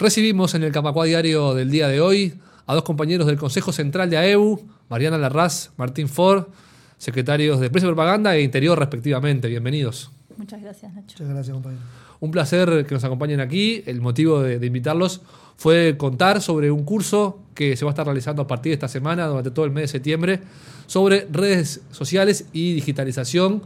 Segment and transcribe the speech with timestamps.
[0.00, 2.32] Recibimos en el Camacuá Diario del día de hoy
[2.66, 6.46] a dos compañeros del Consejo Central de AEU, Mariana Larraz, Martín Ford,
[6.96, 9.46] secretarios de Prensa y Propaganda e Interior respectivamente.
[9.48, 10.10] Bienvenidos.
[10.38, 11.16] Muchas gracias, Nacho.
[11.18, 11.82] Muchas gracias, compañero.
[12.18, 13.82] Un placer que nos acompañen aquí.
[13.84, 15.20] El motivo de, de, invitarlos
[15.58, 18.88] fue contar sobre un curso que se va a estar realizando a partir de esta
[18.88, 20.40] semana, durante todo el mes de septiembre,
[20.86, 23.64] sobre redes sociales y digitalización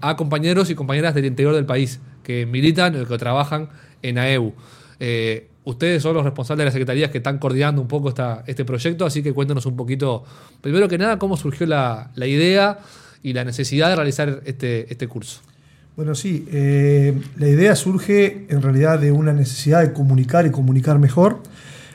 [0.00, 3.68] a compañeros y compañeras del interior del país que militan o que trabajan
[4.02, 4.52] en AEU.
[4.98, 8.14] Eh, ustedes son los responsables de las secretarías que están coordinando un poco
[8.46, 10.24] este proyecto, así que cuéntanos un poquito,
[10.60, 12.78] primero que nada, cómo surgió la, la idea
[13.22, 15.40] y la necesidad de realizar este, este curso.
[15.96, 20.98] Bueno, sí, eh, la idea surge en realidad de una necesidad de comunicar y comunicar
[21.00, 21.42] mejor.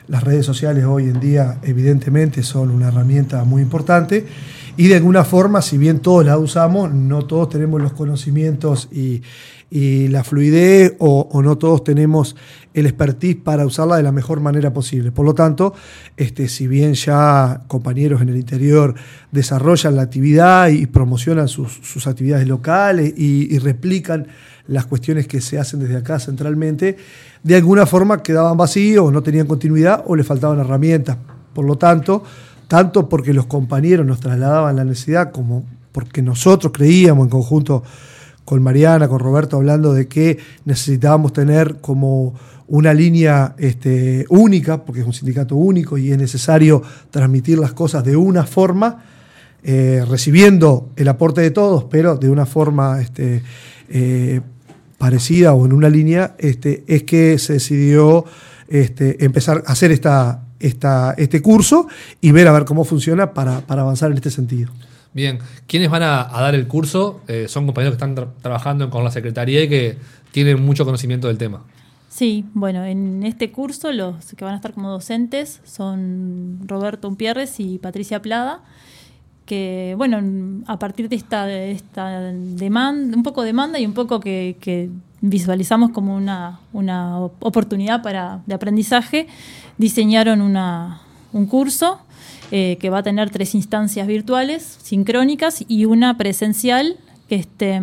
[0.06, 4.26] Las redes sociales hoy en día evidentemente son una herramienta muy importante
[4.76, 9.22] y de alguna forma, si bien todos la usamos, no todos tenemos los conocimientos y,
[9.74, 12.36] la fluidez o, no todos tenemos
[12.74, 15.12] el expertise para usarla de la mejor manera posible.
[15.12, 15.72] Por lo tanto,
[16.18, 18.94] este, si bien ya compañeros en el interior
[19.30, 24.26] desarrollan la actividad y promocionan sus, sus actividades locales y, y, replican
[24.66, 26.98] las cuestiones que se hacen desde acá centralmente,
[27.42, 31.16] de alguna forma quedaban vacíos, no tenían continuidad o les faltaban herramientas.
[31.54, 32.24] Por lo tanto,
[32.72, 37.82] tanto porque los compañeros nos trasladaban la necesidad como porque nosotros creíamos en conjunto
[38.46, 42.32] con Mariana, con Roberto, hablando de que necesitábamos tener como
[42.68, 48.04] una línea este, única, porque es un sindicato único y es necesario transmitir las cosas
[48.04, 49.04] de una forma,
[49.62, 53.42] eh, recibiendo el aporte de todos, pero de una forma este,
[53.90, 54.40] eh,
[54.96, 58.24] parecida o en una línea, este, es que se decidió
[58.70, 61.88] empezar a hacer esta, esta, este curso
[62.20, 64.72] y ver a ver cómo funciona para, para avanzar en este sentido.
[65.12, 67.20] Bien, ¿quiénes van a, a dar el curso?
[67.28, 69.98] Eh, son compañeros que están tra trabajando con la Secretaría y que
[70.30, 71.62] tienen mucho conocimiento del tema.
[72.08, 77.58] Sí, bueno, en este curso los que van a estar como docentes son Roberto Umpierres
[77.58, 78.60] y Patricia Plada,
[79.46, 84.20] que, bueno, a partir de esta, de esta demanda, un poco demanda y un poco
[84.20, 84.90] que, que
[85.22, 89.28] visualizamos como una, una oportunidad para, de aprendizaje,
[89.78, 91.00] diseñaron una,
[91.32, 92.00] un curso
[92.50, 96.96] eh, que va a tener tres instancias virtuales, sincrónicas, y una presencial,
[97.28, 97.80] que este,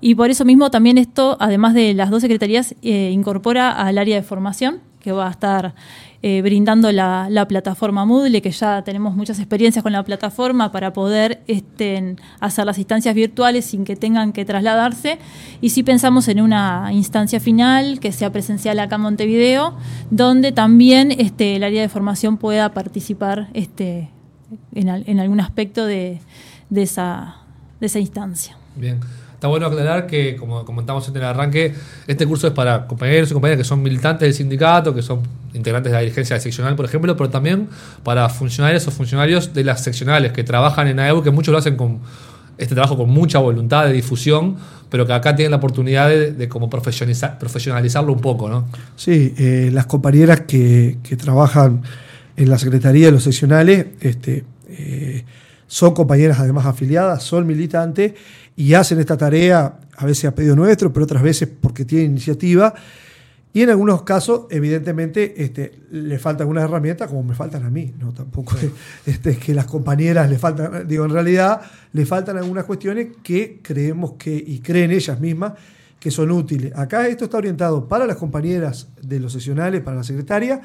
[0.00, 4.16] y por eso mismo también esto, además de las dos secretarías, eh, incorpora al área
[4.16, 5.74] de formación, que va a estar
[6.22, 10.92] eh, brindando la, la, plataforma Moodle, que ya tenemos muchas experiencias con la plataforma para
[10.92, 15.18] poder este, hacer las instancias virtuales sin que tengan que trasladarse.
[15.62, 19.74] Y sí pensamos en una instancia final que sea presencial acá en Montevideo,
[20.10, 24.10] donde también este, el área de formación pueda participar este,
[24.74, 26.20] en, algún aspecto de,
[26.68, 27.36] de, esa,
[27.80, 28.58] de esa instancia.
[28.76, 29.00] Bien.
[29.40, 31.72] Está bueno aclarar que, como comentamos en el arranque,
[32.06, 35.22] este curso es para compañeros y compañeras que son militantes del sindicato, que son
[35.54, 37.66] integrantes de la dirigencia seccional, por ejemplo, pero también
[38.02, 41.78] para funcionarios o funcionarios de las seccionales que trabajan en AEU, que muchos lo hacen
[41.78, 42.00] con
[42.58, 44.56] este trabajo con mucha voluntad de difusión,
[44.90, 48.66] pero que acá tienen la oportunidad de, como profesionalizar, profesionalizarlo un poco, ¿no?
[48.96, 51.80] Sí, eh, las compañeras que, que, trabajan
[52.36, 55.24] en la Secretaría de los Seccionales este, eh,
[55.66, 58.12] son compañeras además afiliadas, son militantes
[58.60, 62.74] y hacen esta tarea a veces a pedido nuestro, pero otras veces porque tienen iniciativa.
[63.54, 67.94] Y en algunos casos, evidentemente, este, le faltan algunas herramientas como me faltan a mí.
[67.98, 68.12] ¿no?
[68.12, 68.70] Tampoco es
[69.14, 71.62] este, que las compañeras le faltan, digo, en realidad
[71.94, 75.54] le faltan algunas cuestiones que creemos que, y creen ellas mismas,
[75.98, 76.70] que son útiles.
[76.76, 80.60] Acá esto está orientado para las compañeras de los sesionales, para la secretaria,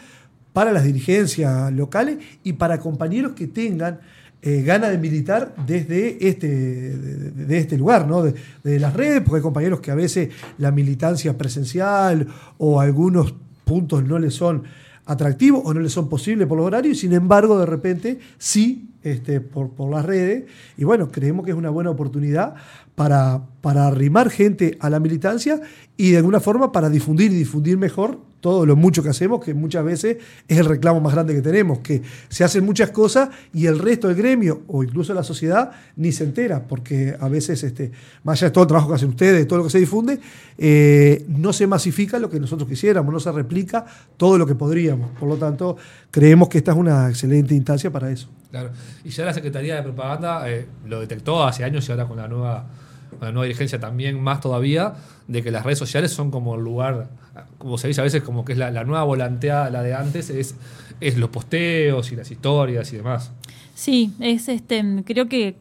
[0.51, 4.01] para las dirigencias locales y para compañeros que tengan
[4.47, 8.21] eh, gana de militar desde este, de, este lugar, ¿no?
[8.21, 10.29] De, las redes, porque hay compañeros que a veces
[10.59, 12.27] la militancia presencial
[12.59, 13.33] o algunos
[13.63, 14.61] puntos no les son
[15.07, 19.41] atractivos o no les son posibles por los horarios, sin embargo, de repente sí este,
[19.41, 20.43] por, por las redes.
[20.77, 22.53] Y bueno, creemos que es una buena oportunidad
[22.93, 25.59] para, para arrimar gente a la militancia
[25.97, 29.55] y de alguna forma para difundir y difundir mejor todo lo mucho que hacemos, que
[29.55, 33.65] muchas veces es el reclamo más grande que tenemos, que se hacen muchas cosas y
[33.65, 37.91] el resto del gremio o incluso la sociedad ni se entera, porque a veces, este,
[38.23, 40.19] más allá de todo el trabajo que hacen ustedes, todo lo que se difunde,
[40.59, 43.83] eh, no se masifica lo que nosotros quisiéramos, no se replica
[44.15, 45.09] todo lo que podríamos.
[45.19, 45.77] Por lo tanto,
[46.11, 48.29] creemos que esta es una excelente instancia para eso.
[48.51, 48.69] Claro.
[49.03, 52.27] Y ya la Secretaría de Propaganda eh, lo detectó hace años y ahora con la
[52.27, 52.67] nueva
[53.21, 54.93] la nueva dirigencia también más todavía,
[55.27, 57.09] de que las redes sociales son como el lugar,
[57.57, 60.29] como se dice a veces, como que es la, la nueva volanteada, la de antes,
[60.29, 60.55] es,
[61.01, 63.31] es los posteos y las historias y demás.
[63.73, 65.57] Sí, es este, creo que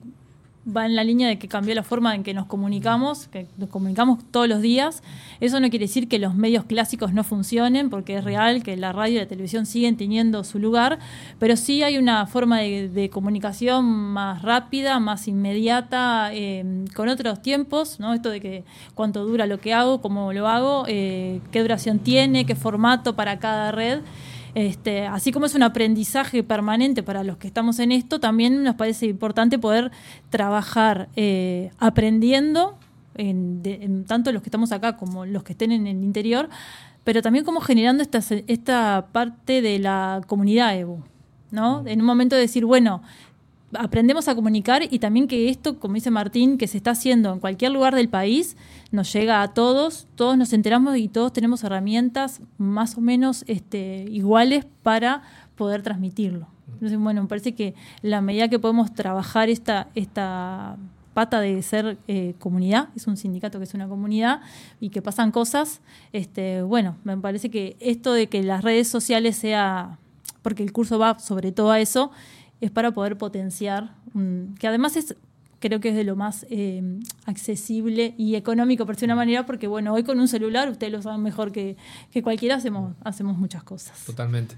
[0.67, 3.69] va en la línea de que cambió la forma en que nos comunicamos, que nos
[3.69, 5.03] comunicamos todos los días.
[5.41, 8.93] Eso no quiere decir que los medios clásicos no funcionen, porque es real que la
[8.93, 10.99] radio y la televisión siguen teniendo su lugar,
[11.39, 18.01] pero sí hay una forma de, comunicación más rápida, más inmediata, eh, con otros tiempos,
[18.01, 18.15] ¿no?
[18.15, 18.65] Esto de que
[18.95, 23.39] cuánto dura lo que hago, cómo lo hago, eh, qué duración tiene, qué formato para
[23.39, 24.01] cada red.
[24.55, 28.77] Este, así como es un aprendizaje permanente para los que estamos en esto, también nos
[28.77, 29.91] parece importante poder
[30.31, 32.79] trabajar eh, aprendiendo,
[33.17, 36.49] en, tanto los que estamos acá como los que estén en el interior,
[37.03, 41.03] pero también como generando esta, esta parte de la comunidad EBU.
[41.51, 41.85] ¿no?
[41.87, 43.03] En un momento de decir, bueno,
[43.79, 47.41] aprendemos a comunicar y también que esto, como dice Martín, que se está haciendo en
[47.41, 48.57] cualquier lugar del país,
[48.91, 54.07] nos llega a todos, todos nos enteramos y todos tenemos herramientas más o menos este,
[54.09, 55.23] iguales para
[55.57, 56.49] poder transmitirlo.
[56.73, 60.77] Entonces, bueno, me parece que la medida que podemos trabajar esta, esta
[61.15, 64.41] pata de ser eh, comunidad, es un sindicato que es una comunidad
[64.81, 65.81] y que pasan cosas,
[66.13, 69.99] este, bueno, me parece que esto de que las redes sociales sea,
[70.43, 72.11] porque el curso va sobre todo a eso,
[72.65, 73.95] es para poder potenciar,
[74.59, 75.17] que además es
[75.61, 76.83] creo que es de lo más eh,
[77.25, 81.01] accesible y económico, por decir una manera, porque bueno, hoy con un celular, ustedes lo
[81.01, 81.79] saben mejor que,
[82.23, 84.05] cualquiera, hacemos, hacemos muchas cosas.
[84.05, 84.57] Totalmente.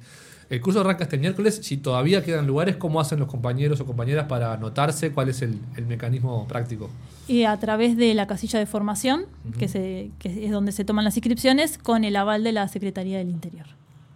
[0.50, 1.60] El curso arranca este miércoles.
[1.62, 5.12] Si todavía quedan lugares, ¿cómo hacen los compañeros o compañeras para anotarse?
[5.12, 6.90] ¿Cuál es el, mecanismo práctico?
[7.28, 9.26] Y a través de la casilla de formación,
[9.60, 13.18] que, se, que es donde se toman las inscripciones, con el aval de la Secretaría
[13.18, 13.66] del Interior.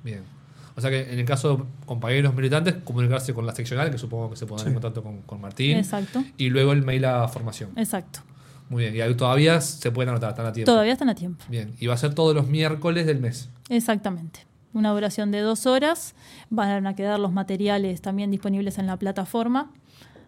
[0.03, 0.40] Bien.
[0.77, 4.31] O sea que en el caso de compañeros militantes, comunicarse con la seccional, que supongo
[4.31, 5.77] que se pondrán en contacto con, Martín.
[5.77, 6.23] Exacto.
[6.37, 7.71] Y luego el mail a formación.
[7.77, 8.21] Exacto.
[8.69, 8.97] Muy bien.
[8.97, 10.71] Y ahí todavía se pueden anotar, están a tiempo.
[10.71, 11.45] Todavía están a tiempo.
[11.49, 11.75] Bien.
[11.81, 13.51] Y va a ser todos los miércoles del mes.
[13.69, 14.47] Exactamente.
[14.73, 16.15] Una duración de dos horas.
[16.51, 19.73] Van a quedar los materiales también disponibles en la plataforma.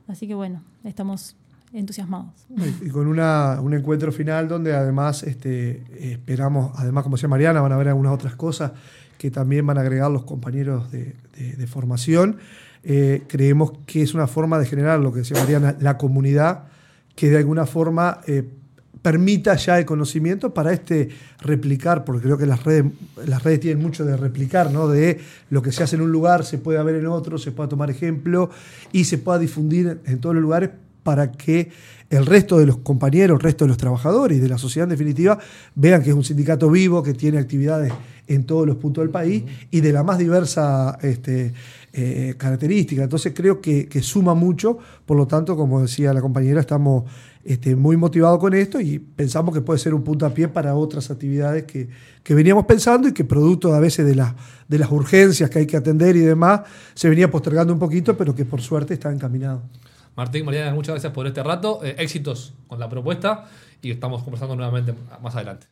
[0.09, 1.37] Así que bueno, estamos
[1.73, 2.47] entusiasmados.
[2.83, 7.73] Y con una, un encuentro final donde además este, esperamos, además como decía Mariana, van
[7.73, 8.73] a ver algunas otras cosas
[9.22, 11.14] que también van a agregar los compañeros de,
[11.69, 12.38] formación.
[12.82, 16.64] Eh, creemos que es una forma de generar lo que decía Mariana, la comunidad,
[17.14, 18.42] que de alguna forma eh,
[19.00, 22.86] permita ya el conocimiento para este replicar, porque creo que las redes,
[23.24, 24.88] las redes tienen mucho de replicar, ¿no?
[24.88, 25.20] De
[25.50, 27.90] lo que se hace en un lugar se puede ver en otro, se pueda tomar
[27.90, 28.50] ejemplo
[28.90, 30.70] y se pueda difundir en todos los lugares
[31.02, 31.70] para que
[32.10, 34.90] el resto de los compañeros, el resto de los trabajadores y de la sociedad en
[34.90, 35.38] definitiva
[35.75, 37.93] vean que es un sindicato vivo, que tiene actividades
[38.26, 41.54] en todos los puntos del país y de la más diversa este,
[41.93, 43.02] eh, característica.
[43.02, 47.05] Entonces creo que, suma mucho, por lo tanto, como decía la compañera, estamos
[47.44, 51.64] este, muy motivados con esto y pensamos que puede ser un puntapié para otras actividades
[51.64, 51.88] que,
[52.34, 54.22] veníamos pensando y que producto a veces de,
[54.69, 56.60] de las urgencias que hay que atender y demás,
[56.94, 59.62] se venía postergando un poquito, pero que por suerte está encaminado.
[60.17, 61.81] Martín, Mariana, muchas gracias por este rato.
[61.85, 63.49] Eh, éxitos con la propuesta
[63.81, 65.71] y estamos conversando nuevamente más adelante.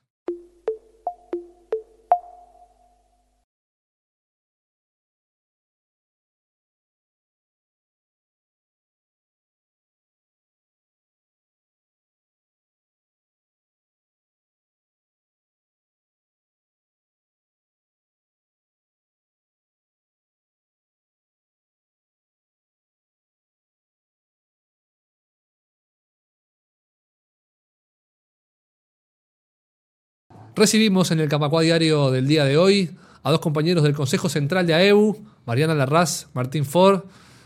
[30.56, 32.90] Recibimos en el Camacua Diario del día de hoy
[33.22, 35.16] a dos compañeros del Consejo Central de AEU,
[35.46, 37.04] Mariana Larraz, Martín Ford,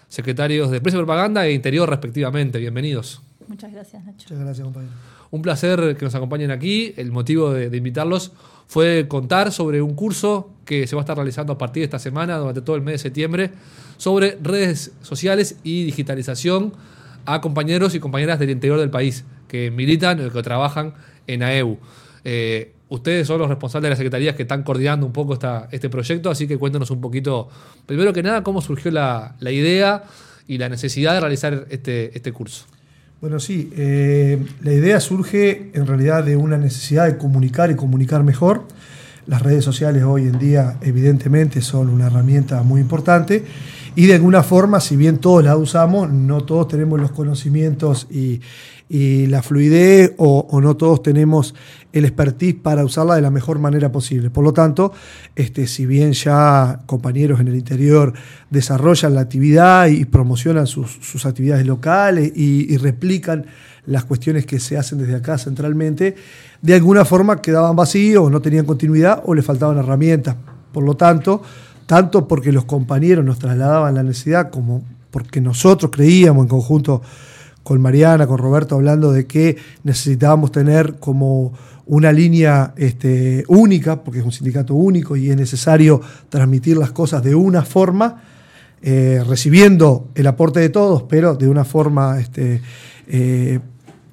[0.08, 2.58] secretarios de Prensa y Propaganda e Interior respectivamente.
[2.58, 3.20] Bienvenidos.
[3.46, 4.24] Muchas gracias, Nacho.
[4.30, 4.92] Muchas gracias, compañero.
[5.30, 6.94] Un placer que nos acompañen aquí.
[6.96, 8.32] El motivo de, invitarlos
[8.66, 11.98] fue contar sobre un curso que se va a estar realizando a partir de esta
[11.98, 13.50] semana, durante todo el mes de septiembre,
[13.98, 16.72] sobre redes sociales y digitalización
[17.26, 20.94] a compañeros y compañeras del interior del país que militan o que trabajan
[21.26, 21.78] en AEU.
[22.24, 25.88] Eh, ustedes son los responsables de las secretarías que están coordinando un poco esta, este
[25.88, 27.48] proyecto, así que cuéntanos un poquito,
[27.86, 30.04] primero que nada, cómo surgió la, idea
[30.46, 32.66] y la necesidad de realizar este, este curso.
[33.20, 38.22] Bueno, sí, eh, la idea surge en realidad de una necesidad de comunicar y comunicar
[38.22, 38.64] mejor.
[39.26, 43.42] Las redes sociales hoy en día evidentemente son una herramienta muy importante
[43.96, 48.40] y de alguna forma, si bien todos la usamos, no todos tenemos los conocimientos y,
[48.94, 51.56] y la fluidez o, no todos tenemos
[51.92, 54.30] el expertise para usarla de la mejor manera posible.
[54.30, 54.92] Por lo tanto,
[55.34, 58.12] este, si bien ya compañeros en el interior
[58.50, 63.46] desarrollan la actividad y promocionan sus, actividades locales y, replican
[63.84, 66.14] las cuestiones que se hacen desde acá centralmente,
[66.62, 70.36] de alguna forma quedaban vacíos no tenían continuidad o les faltaban herramientas.
[70.70, 71.42] Por lo tanto,
[71.86, 77.02] tanto porque los compañeros nos trasladaban la necesidad como porque nosotros creíamos en conjunto
[77.64, 81.52] con Mariana, con Roberto, hablando de que necesitábamos tener como
[81.86, 87.22] una línea este, única, porque es un sindicato único y es necesario transmitir las cosas
[87.24, 88.22] de una forma,
[88.82, 92.60] eh, recibiendo el aporte de todos, pero de una forma este,
[93.08, 93.58] eh,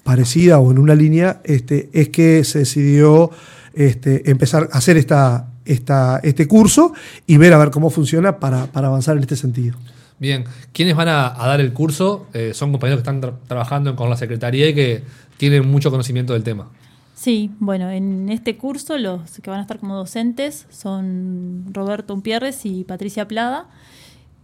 [0.04, 3.32] parecida o en una línea, este, es que se decidió
[3.74, 6.94] este, empezar a hacer este curso
[7.28, 9.78] y ver a ver cómo funciona para avanzar en este sentido.
[10.22, 12.28] Bien, ¿quiénes van a, dar el curso?
[12.36, 15.04] Eh, son compañeros que están trabajando con la Secretaría y que
[15.38, 16.70] tienen mucho conocimiento del tema.
[17.16, 22.68] Sí, bueno, en este curso los que van a estar como docentes son Roberto Umpierres
[22.68, 23.66] y Patricia Plada,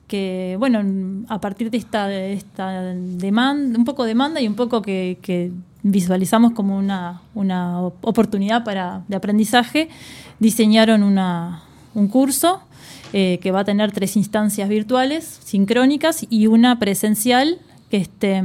[0.08, 0.82] que, bueno,
[1.30, 5.52] a partir de esta, esta demanda, un poco demanda y un poco que,
[5.84, 9.90] visualizamos como una, una oportunidad para, de aprendizaje,
[10.40, 11.62] diseñaron una,
[11.94, 12.67] un curso
[13.14, 17.60] eh, que va a tener tres instancias virtuales, sincrónicas, y una presencial,
[17.90, 18.44] que este,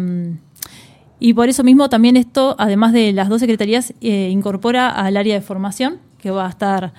[1.19, 5.35] y por eso mismo también esto, además de las dos secretarías, eh, incorpora al área
[5.35, 6.93] de formación, que va a estar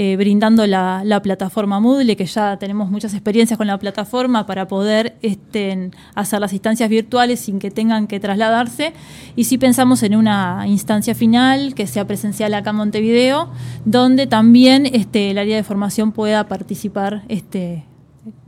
[0.00, 5.16] eh, brindando la, plataforma Moodle, que ya tenemos muchas experiencias con la plataforma para poder
[5.22, 8.92] este, hacer las instancias virtuales sin que tengan que trasladarse.
[9.34, 13.50] Y si pensamos en una instancia final que sea presencial acá en Montevideo,
[13.84, 17.82] donde también este, el área de formación pueda participar este,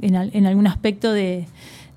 [0.01, 1.49] en, algún aspecto de,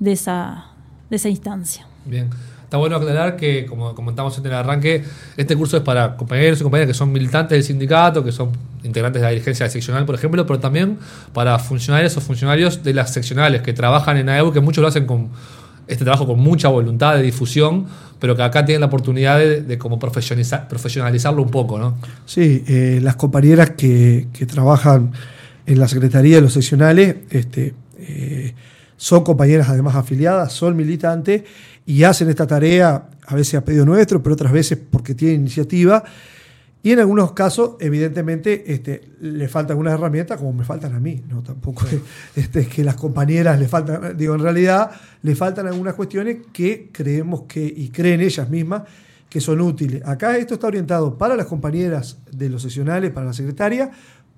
[0.04, 0.66] esa,
[1.12, 1.86] de esa instancia.
[2.06, 2.32] Bien.
[2.74, 5.04] Está bueno aclarar que, como comentamos en el arranque,
[5.38, 8.50] este curso es para compañeros y compañeras que son militantes del sindicato, que son
[8.84, 10.98] integrantes de la dirigencia seccional, por ejemplo, pero también
[11.34, 15.06] para funcionarios o funcionarios de las seccionales que trabajan en AEU, que muchos lo hacen
[15.06, 15.30] con
[15.86, 17.86] este trabajo con mucha voluntad de difusión,
[18.18, 21.94] pero que acá tienen la oportunidad de, como profesionalizar, profesionalizarlo un poco, ¿no?
[22.26, 25.12] Sí, eh, las compañeras que, trabajan
[25.68, 28.56] en la Secretaría de los Seccionales este, eh,
[28.98, 31.44] son compañeras además afiliadas, son militantes
[31.86, 36.04] y hacen esta tarea a veces a pedido nuestro, pero otras veces porque tienen iniciativa.
[36.86, 41.24] Y en algunos casos, evidentemente, este, le faltan algunas herramientas como me faltan a mí.
[41.30, 42.02] No, tampoco es,
[42.36, 47.44] este, que las compañeras le faltan, digo, en realidad le faltan algunas cuestiones que creemos
[47.44, 48.84] que, y creen ellas mismas,
[49.30, 50.02] que son útiles.
[50.06, 53.90] Acá esto está orientado para las compañeras de los sesionales, para la secretaria,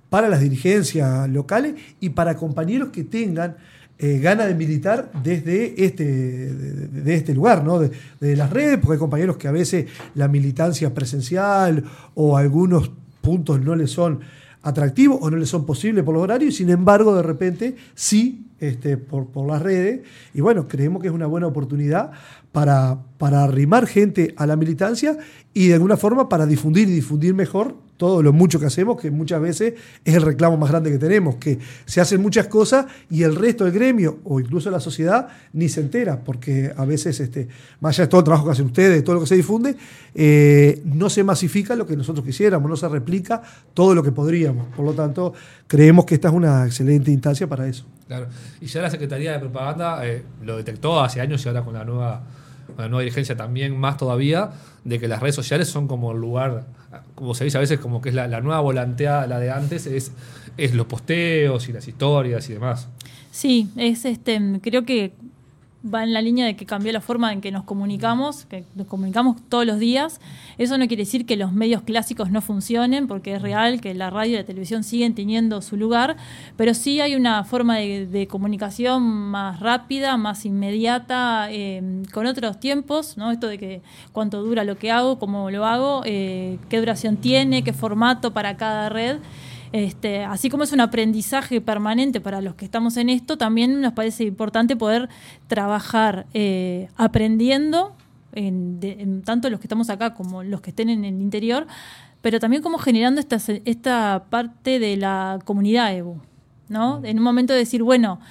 [0.10, 3.58] para las dirigencias locales y para compañeros que tengan
[3.98, 7.80] eh, gana de militar desde este, de, este lugar, ¿no?
[7.80, 9.86] De, las redes, porque hay compañeros que a veces
[10.16, 11.84] la militancia presencial
[12.14, 14.20] o algunos puntos no les son
[14.64, 18.48] atractivos o no les son posibles por los horarios, y sin embargo, de repente sí
[18.60, 20.02] este, por, por las redes.
[20.34, 22.12] Y bueno, creemos que es una buena oportunidad
[22.52, 25.18] para, para arrimar gente a la militancia
[25.54, 29.12] y de alguna forma para difundir y difundir mejor todo lo mucho que hacemos, que
[29.12, 29.74] muchas veces
[30.04, 33.64] es el reclamo más grande que tenemos, que se hacen muchas cosas y el resto
[33.64, 37.48] del gremio o incluso la sociedad ni se entera, porque a veces, este,
[37.80, 39.76] más allá de todo el trabajo que hacen ustedes, todo lo que se difunde,
[40.14, 43.42] eh, no se masifica lo que nosotros quisiéramos, no se replica
[43.74, 44.68] todo lo que podríamos.
[44.76, 45.34] Por lo tanto,
[45.68, 47.86] creemos que esta es una excelente instancia para eso.
[48.08, 48.28] Claro.
[48.62, 51.84] Y ya la Secretaría de Propaganda eh, lo detectó hace años y ahora con la
[51.84, 52.24] nueva
[52.78, 54.52] la nueva dirigencia también más todavía,
[54.84, 56.66] de que las redes sociales son como el lugar,
[57.16, 60.12] como se dice a veces, como que es la, nueva volanteada, la de antes, es,
[60.58, 62.88] es los posteos y las historias y demás.
[63.32, 65.14] Sí, es este, creo que
[65.94, 68.88] va en la línea de que cambió la forma en que nos comunicamos, que nos
[68.88, 70.20] comunicamos todos los días.
[70.58, 74.10] Eso no quiere decir que los medios clásicos no funcionen, porque es real que la
[74.10, 76.18] radio y la televisión siguen teniendo su lugar,
[76.58, 83.18] pero sí hay una forma de, comunicación más rápida, más inmediata, eh, con otros tiempos,
[83.18, 83.32] ¿no?
[83.32, 87.64] Esto de que cuánto dura lo que hago, cómo lo hago, eh, qué duración tiene,
[87.64, 89.18] qué formato para cada red.
[89.76, 93.92] Este, así como es un aprendizaje permanente para los que estamos en esto, también nos
[93.92, 95.10] parece importante poder
[95.48, 97.94] trabajar eh, aprendiendo,
[98.36, 101.68] en, tanto los que estamos acá como los que estén en el interior,
[102.22, 106.22] pero también como generando esta, esta parte de la comunidad EVO.
[106.70, 107.02] ¿no?
[107.04, 108.22] En un momento de decir, bueno,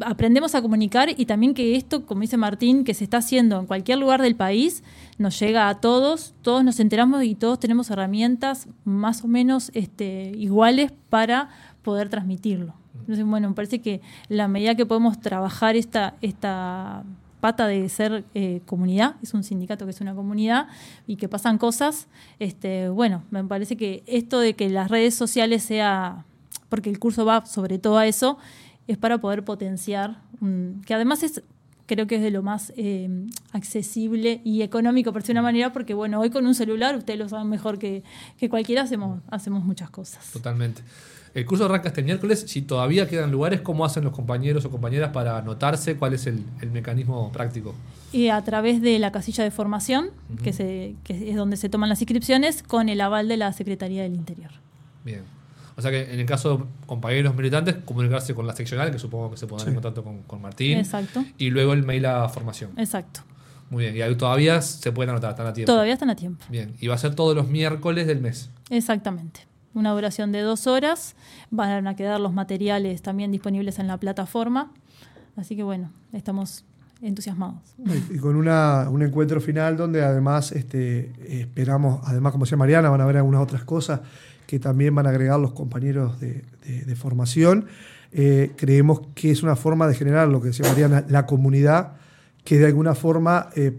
[0.00, 3.66] aprendemos a comunicar y también que esto, como dice Martín, que se está haciendo en
[3.66, 4.82] cualquier lugar del país,
[5.18, 10.32] nos llega a todos, todos nos enteramos y todos tenemos herramientas más o menos este,
[10.36, 11.48] iguales para
[11.82, 12.74] poder transmitirlo.
[13.00, 17.04] Entonces, bueno, me parece que la medida que podemos trabajar esta, esta
[17.40, 20.68] pata de ser eh, comunidad, es un sindicato que es una comunidad
[21.06, 22.08] y que pasan cosas,
[22.38, 26.24] este, bueno, me parece que esto de que las redes sociales sea,
[26.70, 28.38] porque el curso va sobre todo a eso,
[28.86, 30.20] es para poder potenciar,
[30.84, 31.42] que además es
[31.86, 35.94] creo que es de lo más eh, accesible y económico, por decir una manera, porque
[35.94, 38.02] bueno, hoy con un celular, ustedes lo saben mejor que,
[38.38, 40.30] que cualquiera, hacemos, hacemos muchas cosas.
[40.32, 40.82] Totalmente.
[41.34, 42.44] El curso arranca este miércoles.
[42.46, 45.96] Si todavía quedan lugares, ¿cómo hacen los compañeros o compañeras para anotarse?
[45.96, 47.74] ¿Cuál es el, el mecanismo práctico?
[48.12, 50.10] Y a través de la casilla de formación,
[50.44, 54.04] que, se, que es donde se toman las inscripciones, con el aval de la Secretaría
[54.04, 54.52] del Interior.
[55.04, 55.22] Bien.
[55.76, 59.30] O sea que en el caso de compañeros militantes, comunicarse con la seccional, que supongo
[59.30, 60.78] que se pondrán en contacto con, con Martín.
[60.78, 61.24] Exacto.
[61.36, 62.70] Y luego el mail a formación.
[62.76, 63.20] Exacto.
[63.70, 63.96] Muy bien.
[63.96, 65.72] Y ahí todavía se pueden anotar, están a tiempo.
[65.72, 66.44] Todavía están a tiempo.
[66.48, 66.74] Bien.
[66.80, 68.50] Y va a ser todos los miércoles del mes.
[68.70, 69.40] Exactamente.
[69.74, 71.16] Una duración de dos horas.
[71.50, 74.70] Van a quedar los materiales también disponibles en la plataforma.
[75.36, 76.64] Así que bueno, estamos
[77.02, 77.74] entusiasmados.
[78.10, 83.00] Y con una, un encuentro final donde además este, esperamos, además como decía Mariana, van
[83.00, 84.00] a haber algunas otras cosas
[84.46, 86.42] que también van a agregar los compañeros de,
[86.96, 87.66] formación.
[88.12, 91.94] Eh, creemos que es una forma de generar lo que decía Mariana, la comunidad,
[92.44, 93.76] que de alguna forma eh,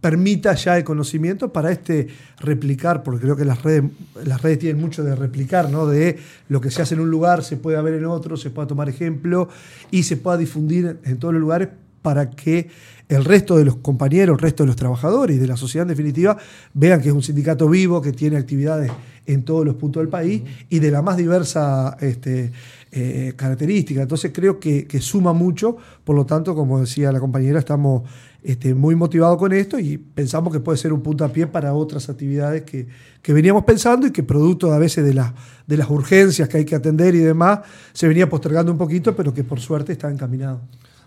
[0.00, 3.84] permita ya el conocimiento para este replicar, porque creo que las redes,
[4.24, 5.86] las redes tienen mucho de replicar, ¿no?
[5.86, 6.18] De
[6.48, 8.88] lo que se hace en un lugar se puede ver en otro, se pueda tomar
[8.88, 9.48] ejemplo
[9.90, 11.68] y se pueda difundir en todos los lugares
[12.04, 12.68] para que
[13.08, 15.88] el resto de los compañeros, el resto de los trabajadores y de la sociedad en
[15.96, 16.36] definitiva
[16.74, 18.92] vean que es un sindicato vivo, que tiene actividades
[19.24, 22.52] en todos los puntos del país y de la más diversa este,
[22.92, 24.02] eh, característica.
[24.02, 28.02] Entonces creo que, que suma mucho, por lo tanto, como decía la compañera, estamos
[28.42, 32.64] este, muy motivados con esto y pensamos que puede ser un puntapié para otras actividades
[32.64, 32.86] que,
[33.22, 35.34] que veníamos pensando y que producto a veces de, la-
[35.66, 37.60] de las urgencias que hay que atender y demás,
[37.94, 40.60] se venía postergando un poquito, pero que por suerte está encaminado.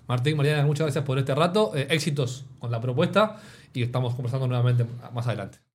[0.08, 1.76] Martín, Mariana, muchas gracias por este rato.
[1.76, 3.38] Eh, éxitos con la propuesta
[3.74, 5.67] y estamos conversando nuevamente más adelante.